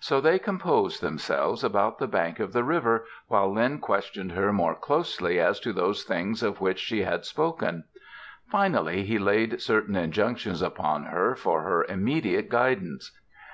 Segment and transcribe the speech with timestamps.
[0.00, 4.74] So they composed themselves about the bank of the river, while Lin questioned her more
[4.74, 7.84] closely as to those things of which she had spoken.
[8.50, 13.18] Finally, he laid certain injunctions upon her for her immediate guidance.